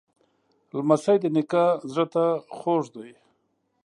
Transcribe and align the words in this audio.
لمسی 0.77 1.17
د 1.21 1.25
نیکه 1.35 1.63
زړه 1.91 2.05
ته 2.13 2.25
خوږ 2.55 2.83
دی. 2.95 3.09